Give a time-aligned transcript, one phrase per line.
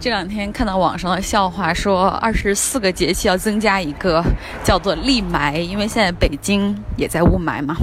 [0.00, 4.24] 这两天看到网上的笑话，说二十四个节气要增加一个，
[4.64, 7.76] 叫做立霾，因为现在北京也在雾霾嘛。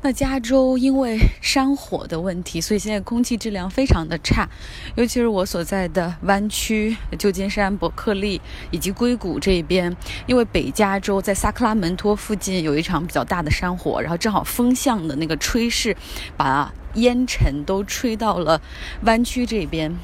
[0.00, 4.48] 那加州因为山火的问题，所以现在空气质量非常的差，
[4.94, 8.40] 尤其是我所在的湾区，旧金山、伯克利
[8.70, 9.94] 以及硅谷这边，
[10.26, 15.94] 因为北加州在萨克拉门托附近有一场比较大的山火，然后正好风向的那个吹势，
[16.34, 18.58] 把烟尘都吹到了
[19.02, 19.94] 湾区这边。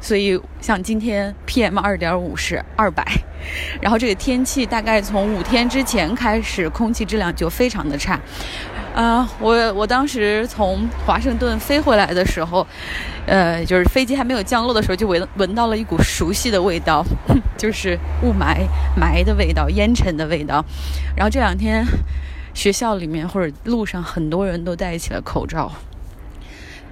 [0.00, 3.02] 所以，像今天 PM 二点五是二百，
[3.80, 8.20] 然后这个天气大概从五天之前开始，空气质量就非常的差。
[8.94, 12.64] 啊，我我当时从华盛顿飞回来的时候，
[13.26, 17.04] 呃，就是飞机还没有降落的时候，就闻闻到了一股熟悉的味道，
[17.58, 20.64] 就是雾霾霾的味道、烟尘的味道。
[21.16, 21.84] 然后这两天
[22.52, 25.72] 学校里面或者路上很多人都戴起了口罩。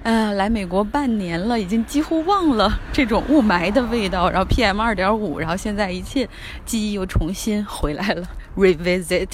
[0.03, 6.27] 嗯，来美国半年了，已经几乎忘了这种雾霾的味道，然后 PM 二点五，然后现在一切
[6.65, 9.29] 记忆又重新回来了， revisit。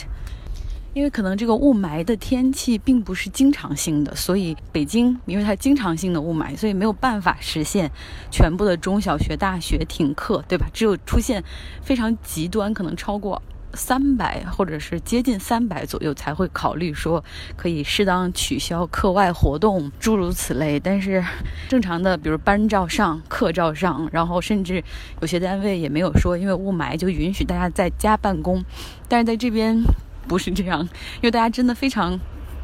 [0.93, 7.89] 因为可能这个雾霾的天气并不是经常性的，所以北京因为它经常性的雾霾，所以没有办法实现
[8.31, 10.67] 全部的中小学、大学停课，对吧？
[10.73, 11.43] 只有出现
[11.81, 13.41] 非常极端，可能超过。
[13.73, 17.23] 三百或者是接近三百左右才会考虑说
[17.55, 20.79] 可以适当取消课外活动，诸如此类。
[20.79, 21.23] 但是
[21.67, 24.83] 正常的，比如班照上，课照上，然后甚至
[25.21, 28.63] 有些单位也没有说因为雾霾就允许大家在家办公。
[29.07, 29.79] 但是在这边
[30.27, 32.19] 不是这样，因为大家真的非常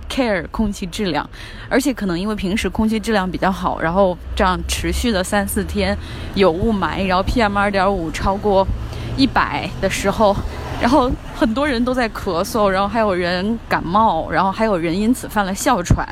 [0.10, 1.30] care 空气质量，
[1.70, 5.96] 而且可能因为平时空气质量比较好，然后这样持续的三四天
[6.34, 8.68] 有雾霾，然后 PM 二点五超过
[9.16, 10.36] 一百的时候。
[10.82, 16.08] 然后很多人都在咳嗽，然后还有人感冒，然后还有人因此犯了哮喘。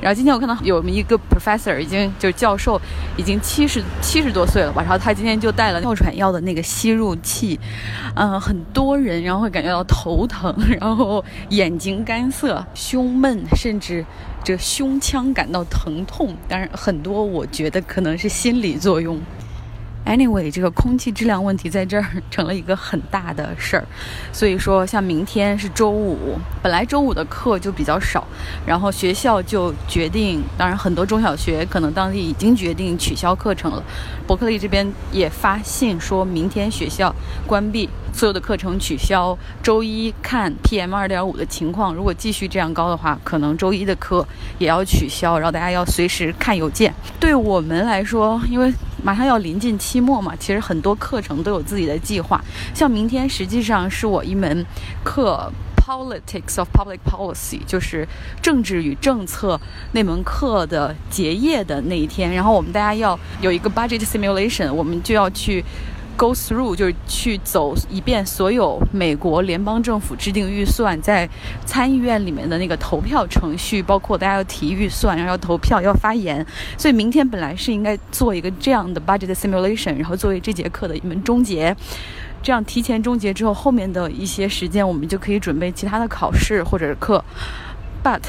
[0.00, 2.80] 然后今天我看到有一个 professor 已经就是教授，
[3.16, 7.58] 已经七十七十多岁了吧，然后他今天就带了哮喘药的那个吸入器。
[8.14, 14.04] 嗯，很多人然后会感觉到头疼， 然后眼睛干涩、胸闷，甚至
[14.44, 16.34] 这胸腔感到疼痛。
[16.48, 19.18] 当然，很多我觉得可能是心理作用。
[20.06, 23.84] Anyway，这个空气质量问题在这儿 成了一个很大的事儿，
[24.32, 28.26] 所以说像明天是周五，本来周五的课就比较少，
[28.64, 33.82] 然后学校就决定，当然很多中小学可能当地已经决定取消课程了。
[34.26, 37.14] 伯克利这边也发信说明天学校
[37.46, 39.36] 关闭，所有的课程取消。
[39.62, 44.26] 周一看 PM 二点五的情况，如果继续这样高的话，可能周一的课
[44.58, 46.94] 也要取消，然后大家要随时看邮件。
[47.20, 48.72] 对我们来说，因为
[49.02, 52.42] 马上要临近期末嘛，其实很多课程都有自己的计划。
[52.74, 54.64] 像明天实际上是我一门
[55.04, 58.06] 课，Politics of Public Policy，就是
[58.42, 59.60] 政治与政策
[59.92, 62.32] 那门课的结业的那一天。
[62.32, 65.64] 然后我们大家要有一个 budget simulation，我们就要去。
[66.18, 71.28] Go through 就是去走一遍所有美国联邦政府制定预算在
[71.64, 76.44] 参议院里面的那个投票程序，包括大家要提预算，然后要投票，要发言。
[76.76, 81.74] 所以明天本来是应该做一个这样的 budget simulation，然后作为这节课的一门终结。
[82.42, 87.24] 这样提前终结之后，后面的一些时间我们就可以准备其他的考试或者课。
[88.02, 88.22] But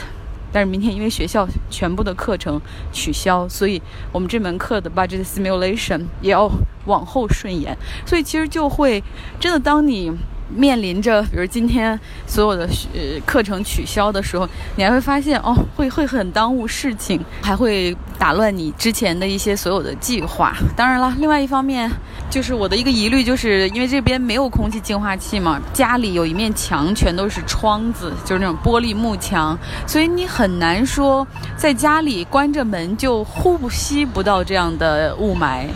[0.51, 2.59] 但是明天因为学校全部的课程
[2.91, 6.49] 取消，所以我们这门课的 budget simulation 也要
[6.85, 9.03] 往后顺延，所以其实就会
[9.39, 10.11] 真的当你。
[10.49, 20.55] 面临着，比如今天所有的呃课程取消的时候，你还会发现哦，会会很耽误事情，还会打乱你之前的一些所有的计划。
[20.75, 21.89] 当然了，另外一方面，
[22.29, 35.67] 就是我的一个疑虑，就是因为这边没有空气净化器嘛，家里有一面墙全都是窗子，就是那种玻璃幕墙，所以你很难说在家里关着门就呼吸不到这样的雾霾。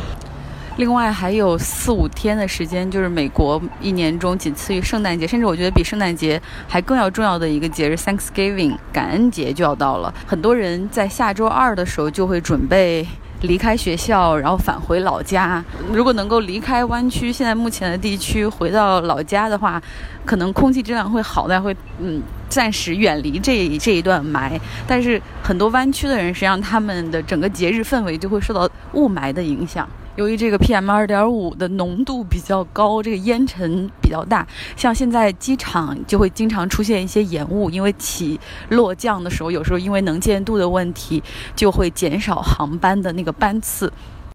[0.77, 10.11] 另外还有四五天的时间，就是美国一年中仅次于圣诞节，甚至我觉得比圣诞节还更要重要的一个节日 ——Thanksgiving，感恩节就要到了。
[10.25, 13.07] 很多人在下周二的时候就会准备
[13.41, 15.63] 离开学校，然后返回老家。
[15.91, 19.79] 如果能够离开湾区现在目前的地区，回到老家的话，
[20.25, 22.19] 可能空气质量会好，但会嗯
[22.49, 24.59] 暂时远离这这一段霾。
[24.87, 29.87] 但是很多湾区的人，实际上他们的整个节日氛围就会受到雾霾的影响。
[30.15, 38.39] 由于这个 PM 二点五的浓度比较高，这个烟尘比较大，像现在机场就会经常出现一些延误，因为起
[38.69, 41.23] 落降的时候，有时候因为能见度的问题，
[41.55, 43.91] 就会减少航班的那个班次。